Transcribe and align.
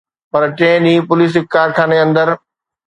پر 0.35 0.43
ٽئين 0.57 0.57
ڏينهن 0.85 1.05
پوليس 1.11 1.31
هڪ 1.39 1.47
ڪارخاني 1.57 1.97
اندر 2.07 2.27